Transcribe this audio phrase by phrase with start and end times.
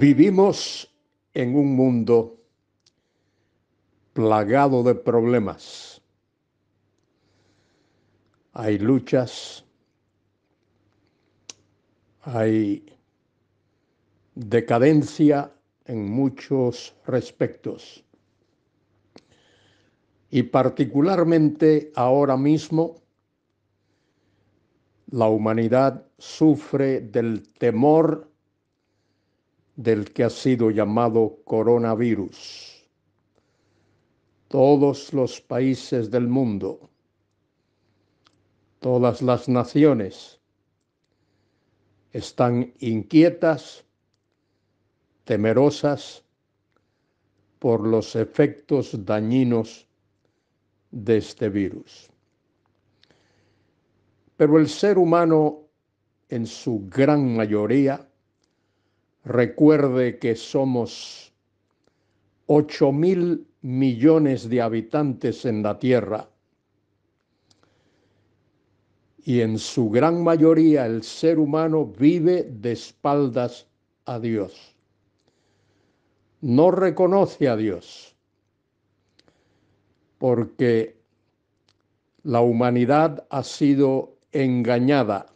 [0.00, 0.90] Vivimos
[1.34, 2.40] en un mundo
[4.14, 6.00] plagado de problemas.
[8.54, 9.62] Hay luchas,
[12.22, 12.96] hay
[14.34, 15.52] decadencia
[15.84, 18.02] en muchos respectos.
[20.30, 23.02] Y particularmente ahora mismo,
[25.10, 28.29] la humanidad sufre del temor
[29.80, 32.86] del que ha sido llamado coronavirus.
[34.48, 36.90] Todos los países del mundo,
[38.78, 40.38] todas las naciones
[42.12, 43.82] están inquietas,
[45.24, 46.24] temerosas
[47.58, 49.88] por los efectos dañinos
[50.90, 52.10] de este virus.
[54.36, 55.68] Pero el ser humano
[56.28, 58.09] en su gran mayoría
[59.24, 61.32] Recuerde que somos
[62.46, 66.28] ocho mil millones de habitantes en la Tierra.
[69.22, 73.66] Y en su gran mayoría el ser humano vive de espaldas
[74.06, 74.74] a Dios.
[76.40, 78.16] No reconoce a Dios.
[80.18, 80.96] Porque
[82.22, 85.26] la humanidad ha sido engañada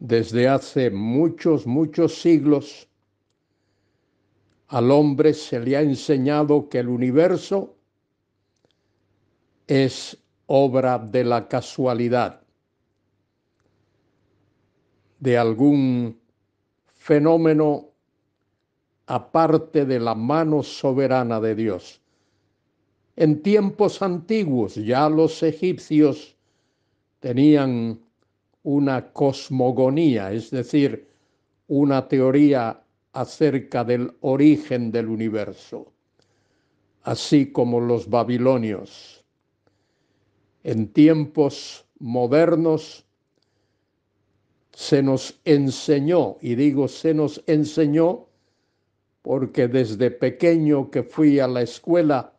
[0.00, 2.88] desde hace muchos, muchos siglos,
[4.68, 7.76] al hombre se le ha enseñado que el universo
[9.66, 12.40] es obra de la casualidad,
[15.18, 16.18] de algún
[16.86, 17.90] fenómeno
[19.06, 22.00] aparte de la mano soberana de Dios.
[23.16, 26.36] En tiempos antiguos ya los egipcios
[27.18, 28.00] tenían
[28.62, 31.08] una cosmogonía, es decir,
[31.68, 32.82] una teoría
[33.12, 35.92] acerca del origen del universo,
[37.02, 39.24] así como los babilonios.
[40.62, 43.06] En tiempos modernos
[44.72, 48.26] se nos enseñó, y digo se nos enseñó
[49.22, 52.32] porque desde pequeño que fui a la escuela,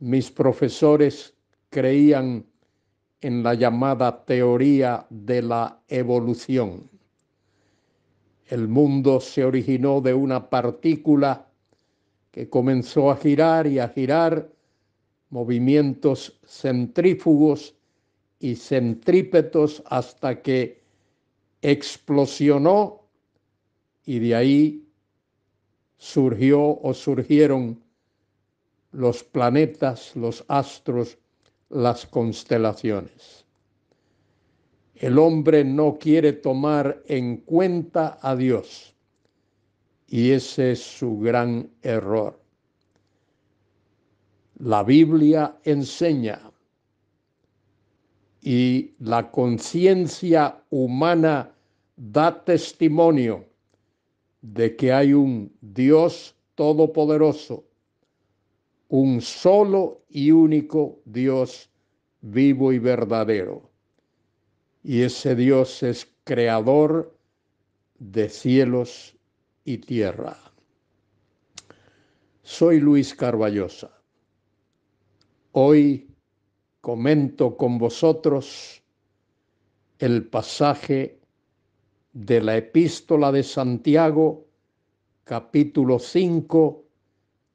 [0.00, 1.34] mis profesores
[1.70, 2.44] creían
[3.20, 6.88] en la llamada teoría de la evolución.
[8.46, 11.46] El mundo se originó de una partícula
[12.30, 14.50] que comenzó a girar y a girar,
[15.30, 17.74] movimientos centrífugos
[18.40, 20.80] y centrípetos hasta que
[21.60, 23.02] explosionó
[24.06, 24.88] y de ahí
[25.98, 27.82] surgió o surgieron
[28.92, 31.18] los planetas, los astros,
[31.70, 33.44] las constelaciones.
[34.94, 38.94] El hombre no quiere tomar en cuenta a Dios
[40.08, 42.40] y ese es su gran error.
[44.58, 46.40] La Biblia enseña
[48.40, 51.54] y la conciencia humana
[51.96, 53.44] da testimonio
[54.40, 57.67] de que hay un Dios todopoderoso
[58.88, 61.70] un solo y único Dios
[62.20, 63.70] vivo y verdadero.
[64.82, 67.14] Y ese Dios es creador
[67.98, 69.14] de cielos
[69.64, 70.38] y tierra.
[72.42, 73.90] Soy Luis Carballosa.
[75.52, 76.08] Hoy
[76.80, 78.82] comento con vosotros
[79.98, 81.20] el pasaje
[82.12, 84.46] de la epístola de Santiago,
[85.24, 86.87] capítulo 5,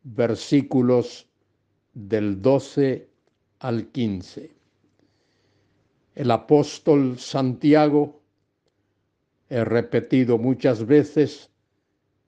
[0.03, 1.28] versículos
[1.94, 3.09] del 12
[3.59, 4.52] al 15.
[6.16, 8.22] El apóstol Santiago,
[9.50, 11.50] he repetido muchas veces,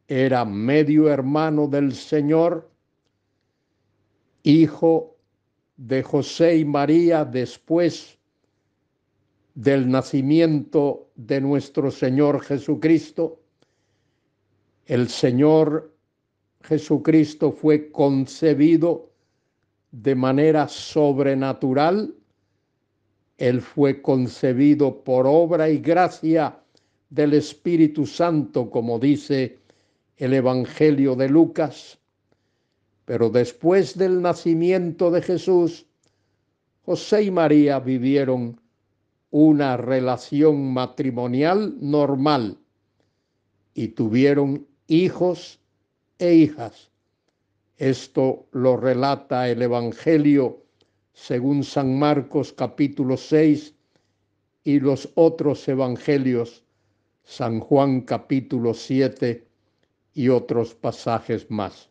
[0.07, 2.69] era medio hermano del Señor,
[4.43, 5.17] hijo
[5.77, 8.17] de José y María después
[9.55, 13.41] del nacimiento de nuestro Señor Jesucristo.
[14.85, 15.94] El Señor
[16.67, 19.11] Jesucristo fue concebido
[19.91, 22.13] de manera sobrenatural.
[23.37, 26.59] Él fue concebido por obra y gracia
[27.09, 29.59] del Espíritu Santo, como dice
[30.17, 31.99] el Evangelio de Lucas.
[33.05, 35.85] Pero después del nacimiento de Jesús,
[36.85, 38.59] José y María vivieron
[39.29, 42.57] una relación matrimonial normal
[43.73, 45.59] y tuvieron hijos
[46.19, 46.89] e hijas.
[47.77, 50.63] Esto lo relata el Evangelio
[51.13, 53.73] según San Marcos capítulo 6
[54.63, 56.63] y los otros evangelios
[57.23, 59.47] San Juan capítulo 7
[60.13, 61.89] y otros pasajes más.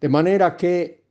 [0.00, 1.04] De manera que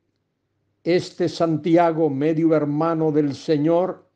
[0.83, 4.09] este Santiago, medio hermano del Señor,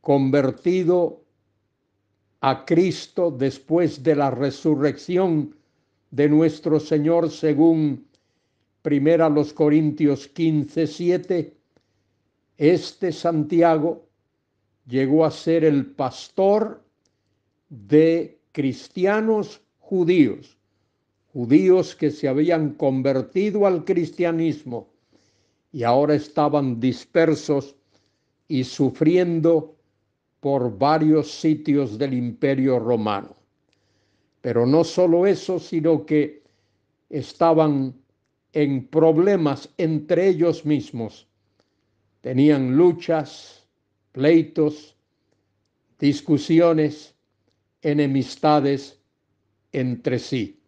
[0.00, 1.24] convertido
[2.40, 5.54] a Cristo después de la resurrección
[6.14, 8.06] de nuestro Señor, según
[8.82, 11.56] primera los Corintios 15, 7,
[12.56, 14.06] este Santiago
[14.86, 16.84] llegó a ser el pastor
[17.68, 20.56] de cristianos judíos,
[21.32, 24.86] judíos que se habían convertido al cristianismo
[25.72, 27.74] y ahora estaban dispersos
[28.46, 29.74] y sufriendo
[30.38, 33.34] por varios sitios del imperio romano.
[34.44, 36.42] Pero no solo eso, sino que
[37.08, 37.94] estaban
[38.52, 41.26] en problemas entre ellos mismos.
[42.20, 43.66] Tenían luchas,
[44.12, 44.98] pleitos,
[45.98, 47.14] discusiones,
[47.80, 49.00] enemistades
[49.72, 50.60] entre sí.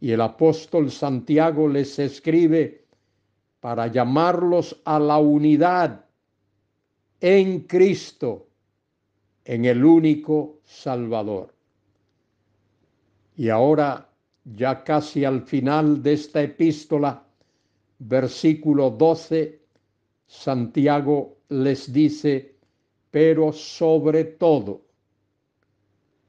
[0.00, 2.86] Y el apóstol Santiago les escribe
[3.60, 6.06] para llamarlos a la unidad
[7.20, 8.48] en Cristo,
[9.44, 11.59] en el único Salvador.
[13.40, 14.06] Y ahora,
[14.44, 17.24] ya casi al final de esta epístola,
[17.98, 19.62] versículo 12,
[20.26, 22.54] Santiago les dice,
[23.10, 24.82] pero sobre todo,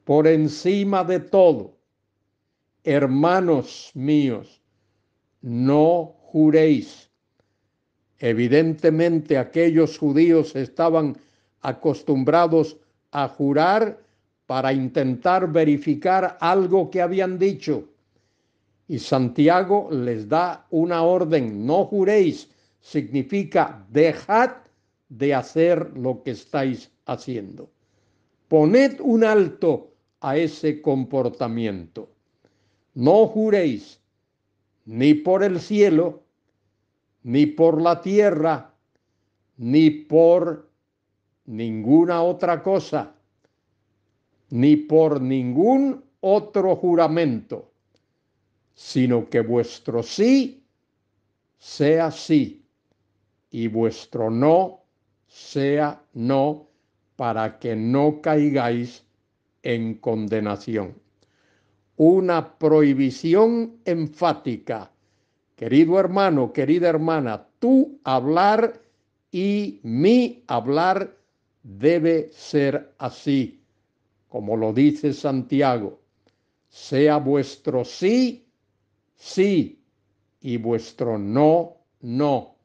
[0.06, 1.76] por encima de todo,
[2.86, 4.62] hermanos míos,
[5.42, 7.12] no juréis.
[8.20, 11.18] Evidentemente aquellos judíos estaban
[11.60, 12.78] acostumbrados
[13.12, 14.02] a jurar
[14.52, 17.86] para intentar verificar algo que habían dicho.
[18.86, 22.50] Y Santiago les da una orden, no juréis,
[22.82, 24.52] significa dejad
[25.08, 27.70] de hacer lo que estáis haciendo.
[28.50, 32.10] Poned un alto a ese comportamiento.
[32.94, 34.02] No juréis
[34.84, 36.24] ni por el cielo,
[37.24, 38.74] ni por la tierra,
[39.56, 40.70] ni por
[41.46, 43.16] ninguna otra cosa,
[44.52, 47.72] ni por ningún otro juramento,
[48.74, 50.64] sino que vuestro sí
[51.58, 52.66] sea sí
[53.50, 54.82] y vuestro no
[55.28, 56.68] sea no,
[57.16, 59.04] para que no caigáis
[59.64, 60.96] en condenación.
[61.96, 64.92] Una prohibición enfática.
[65.56, 68.82] Querido hermano, querida hermana, tú hablar
[69.32, 71.16] y mi hablar
[71.64, 73.61] debe ser así,
[74.32, 76.00] como lo dice Santiago.
[76.70, 78.48] Sea vuestro sí,
[79.16, 79.84] sí,
[80.40, 82.56] y vuestro no, no.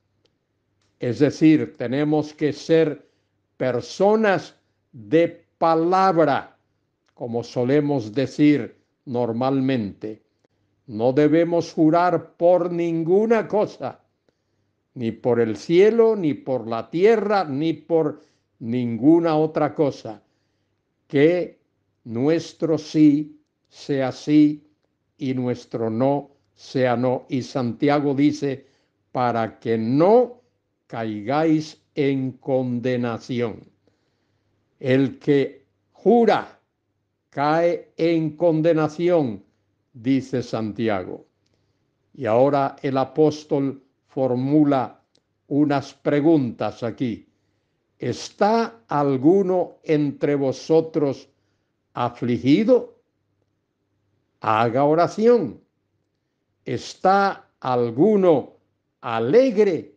[0.98, 3.10] Es decir, tenemos que ser
[3.58, 4.54] personas
[4.92, 6.56] de palabra
[7.16, 8.76] como solemos decir
[9.06, 10.22] normalmente,
[10.86, 14.00] no debemos jurar por ninguna cosa,
[14.92, 18.20] ni por el cielo, ni por la tierra, ni por
[18.58, 20.22] ninguna otra cosa,
[21.08, 21.55] que
[22.06, 24.64] nuestro sí sea sí
[25.18, 27.26] y nuestro no sea no.
[27.28, 28.66] Y Santiago dice,
[29.10, 30.40] para que no
[30.86, 33.60] caigáis en condenación.
[34.78, 36.60] El que jura
[37.30, 39.42] cae en condenación,
[39.92, 41.26] dice Santiago.
[42.14, 45.02] Y ahora el apóstol formula
[45.48, 47.26] unas preguntas aquí.
[47.98, 51.28] ¿Está alguno entre vosotros
[51.96, 52.94] afligido?
[54.40, 55.58] Haga oración.
[56.64, 58.52] ¿Está alguno
[59.00, 59.96] alegre?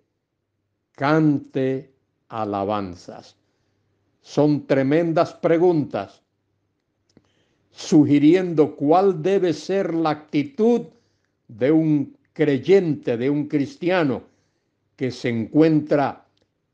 [0.94, 1.94] Cante
[2.30, 3.36] alabanzas.
[4.22, 6.22] Son tremendas preguntas
[7.72, 10.88] sugiriendo cuál debe ser la actitud
[11.48, 14.24] de un creyente, de un cristiano
[14.96, 16.26] que se encuentra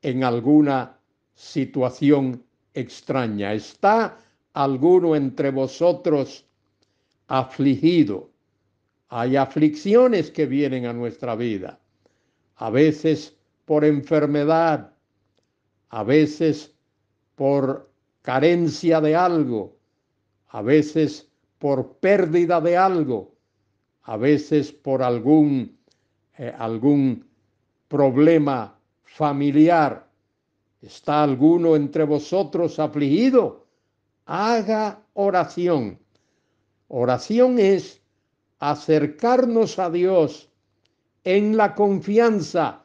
[0.02, 0.98] en alguna
[1.34, 3.54] situación extraña.
[3.54, 4.18] ¿Está
[4.56, 6.46] alguno entre vosotros
[7.28, 8.32] afligido?
[9.10, 11.80] Hay aflicciones que vienen a nuestra vida,
[12.56, 14.94] a veces por enfermedad,
[15.90, 16.74] a veces
[17.36, 19.78] por carencia de algo,
[20.48, 23.36] a veces por pérdida de algo,
[24.04, 25.78] a veces por algún,
[26.38, 27.28] eh, algún
[27.88, 30.08] problema familiar.
[30.82, 33.65] ¿Está alguno entre vosotros afligido?
[34.26, 36.00] Haga oración.
[36.88, 38.02] Oración es
[38.60, 40.50] acercarnos a Dios
[41.24, 42.84] en la confianza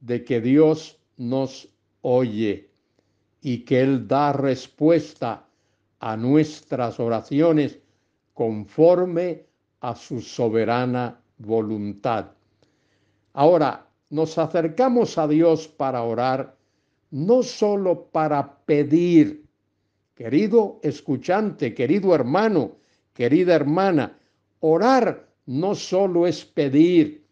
[0.00, 1.68] de que Dios nos
[2.02, 2.70] oye
[3.40, 5.46] y que Él da respuesta
[6.00, 7.78] a nuestras oraciones
[8.34, 9.46] conforme
[9.80, 12.32] a su soberana voluntad.
[13.32, 16.56] Ahora, nos acercamos a Dios para orar,
[17.10, 19.43] no solo para pedir,
[20.14, 22.76] querido escuchante, querido hermano,
[23.12, 24.18] querida hermana,
[24.60, 27.24] orar no solo es pedir,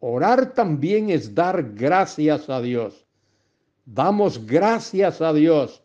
[0.00, 3.06] orar también es dar gracias a Dios.
[3.84, 5.82] Damos gracias a Dios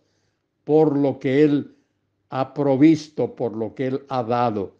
[0.63, 1.75] por lo que Él
[2.29, 4.75] ha provisto, por lo que Él ha dado.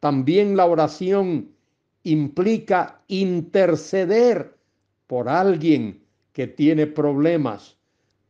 [0.00, 1.52] También la oración
[2.02, 4.56] implica interceder
[5.06, 7.76] por alguien que tiene problemas.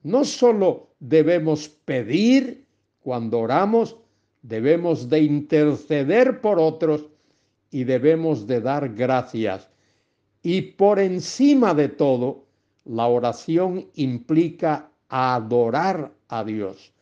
[0.02, 2.64] No solo debemos pedir
[3.00, 3.96] cuando oramos,
[4.42, 7.06] debemos de interceder por otros
[7.72, 9.68] y debemos de dar gracias.
[10.44, 12.44] Y por encima de todo,
[12.84, 16.92] la oración implica adorar a Dios,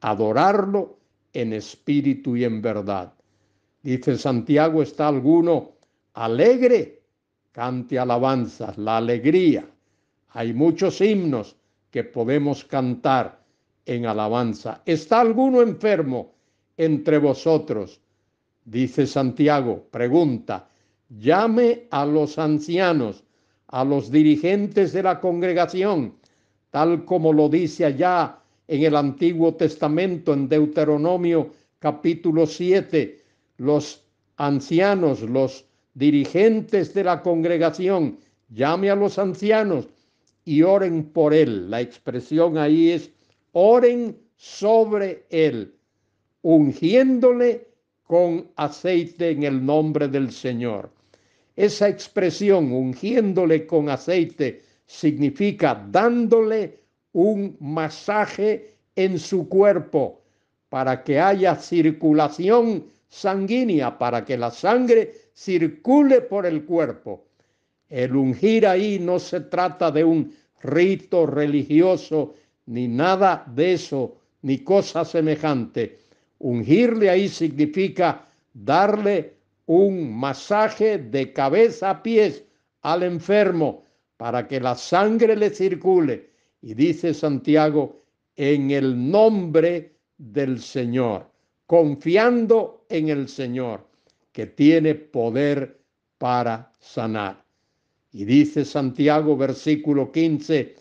[0.00, 0.98] adorarlo
[1.32, 3.12] en espíritu y en verdad.
[3.84, 5.72] Dice Santiago, ¿está alguno
[6.14, 7.02] alegre?
[7.52, 9.64] Cante alabanzas, la alegría.
[10.30, 11.54] Hay muchos himnos
[11.92, 13.43] que podemos cantar
[13.86, 14.82] en alabanza.
[14.84, 16.32] ¿Está alguno enfermo
[16.76, 18.00] entre vosotros?
[18.64, 20.68] Dice Santiago, pregunta,
[21.08, 23.22] llame a los ancianos,
[23.68, 26.14] a los dirigentes de la congregación,
[26.70, 33.20] tal como lo dice allá en el Antiguo Testamento, en Deuteronomio capítulo 7,
[33.58, 34.02] los
[34.36, 39.88] ancianos, los dirigentes de la congregación, llame a los ancianos
[40.44, 41.70] y oren por él.
[41.70, 43.10] La expresión ahí es,
[43.54, 45.74] oren sobre él,
[46.42, 47.66] ungiéndole
[48.02, 50.90] con aceite en el nombre del Señor.
[51.56, 56.80] Esa expresión, ungiéndole con aceite, significa dándole
[57.12, 60.20] un masaje en su cuerpo
[60.68, 67.24] para que haya circulación sanguínea, para que la sangre circule por el cuerpo.
[67.88, 72.34] El ungir ahí no se trata de un rito religioso,
[72.66, 75.98] ni nada de eso, ni cosa semejante.
[76.38, 79.34] Ungirle ahí significa darle
[79.66, 82.44] un masaje de cabeza a pies
[82.82, 83.84] al enfermo
[84.16, 86.30] para que la sangre le circule
[86.60, 88.04] y dice Santiago,
[88.36, 91.30] en el nombre del Señor,
[91.66, 93.86] confiando en el Señor,
[94.32, 95.78] que tiene poder
[96.18, 97.44] para sanar.
[98.12, 100.74] Y dice Santiago, versículo 15,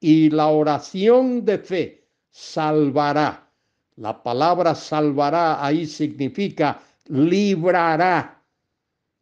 [0.00, 3.50] y la oración de fe salvará.
[3.96, 8.42] La palabra salvará ahí significa librará,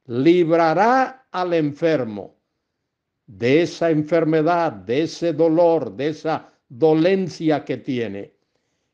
[0.06, 2.36] librará al enfermo
[3.26, 8.32] de esa enfermedad, de ese dolor, de esa dolencia que tiene.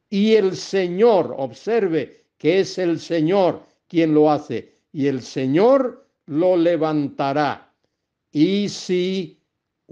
[0.08, 6.56] Y el Señor, observe que es el Señor quien lo hace, y el Señor lo
[6.56, 7.72] levantará.
[8.30, 9.41] Y si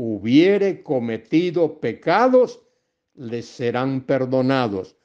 [0.03, 2.63] hubiere cometido pecados,
[3.17, 4.97] le serán perdonados,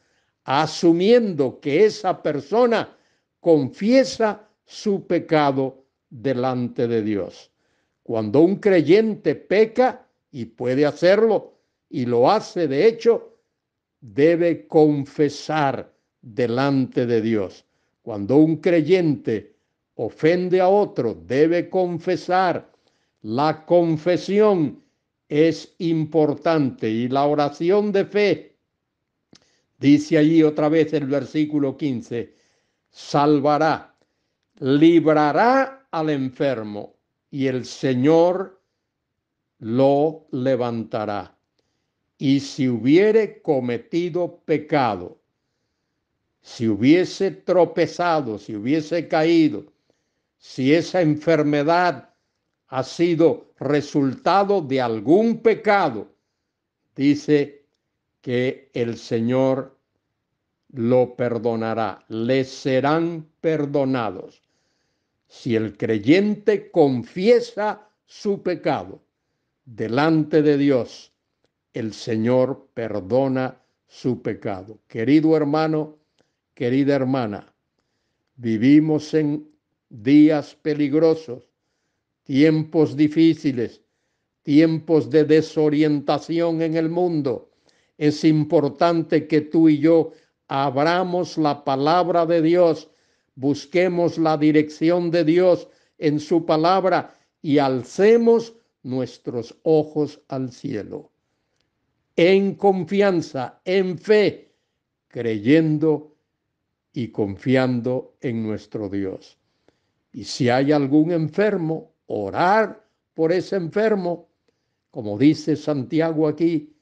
[0.46, 2.96] asumiendo que esa persona
[3.42, 7.52] confiesa su pecado delante de Dios.
[8.04, 11.60] Cuando un creyente peca, y puede hacerlo,
[11.90, 13.38] y lo hace de hecho,
[14.00, 17.66] debe confesar delante de Dios.
[18.02, 19.58] Cuando un creyente
[19.96, 22.72] ofende a otro, debe confesar.
[23.22, 24.85] La confesión
[25.30, 28.58] es importante y la oración de fe,
[29.80, 32.34] dice allí otra vez el versículo 15,
[32.90, 33.96] salvará,
[34.60, 36.96] librará al enfermo
[37.32, 38.62] y el Señor
[39.60, 41.36] lo levantará.
[42.18, 45.20] Y si hubiere cometido pecado,
[46.42, 49.66] si hubiese tropezado, si hubiese caído,
[50.38, 52.15] si esa enfermedad
[52.68, 56.08] ha sido resultado de algún pecado,
[56.96, 57.66] dice
[58.22, 59.78] que el Señor
[60.70, 64.42] lo perdonará, les serán perdonados.
[65.28, 69.02] Si el creyente confiesa su pecado
[69.66, 71.12] delante de Dios,
[71.74, 74.80] el Señor perdona su pecado.
[74.88, 75.98] Querido hermano,
[76.54, 77.54] querida hermana,
[78.36, 79.50] vivimos en
[79.90, 81.44] días peligrosos,
[82.26, 83.82] tiempos difíciles,
[84.44, 87.50] tiempos de desorientación en el mundo.
[87.98, 90.12] Es importante que tú y yo
[90.48, 92.90] abramos la palabra de Dios
[93.36, 95.68] busquemos la dirección de Dios
[95.98, 101.12] en su palabra y alcemos nuestros ojos al cielo.
[102.16, 104.54] En confianza, en fe,
[105.08, 106.16] creyendo
[106.94, 109.38] y confiando en nuestro Dios.
[110.14, 114.28] Y si hay algún enfermo, orar por ese enfermo,
[114.92, 116.74] como dice Santiago aquí,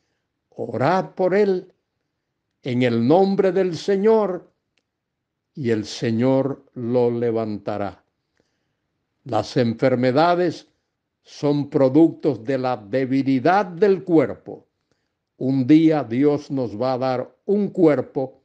[0.49, 1.71] orad por él
[2.61, 4.51] en el nombre del Señor
[5.53, 8.03] y el Señor lo levantará.
[9.25, 10.67] Las enfermedades
[11.23, 14.67] son productos de la debilidad del cuerpo.
[15.37, 18.41] Un día Dios nos va a dar un cuerpo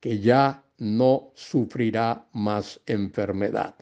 [0.00, 3.74] que ya no sufrirá más enfermedad.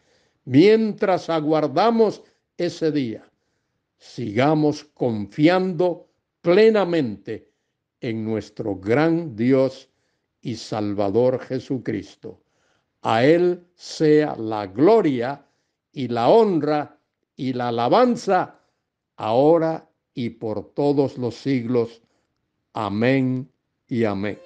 [0.45, 2.23] Mientras aguardamos
[2.57, 3.25] ese día,
[3.97, 6.09] sigamos confiando
[6.41, 7.51] plenamente
[8.01, 9.89] en nuestro gran Dios
[10.43, 12.43] y Salvador Jesucristo.
[13.01, 15.47] A Él sea la gloria
[15.93, 16.99] y la honra
[17.37, 18.61] y la alabanza,
[19.17, 22.03] ahora y por todos los siglos.
[22.75, 23.51] Amén
[23.89, 24.39] y amén.